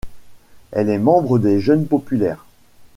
[0.71, 2.47] Elle est membre des Jeunes Populaires.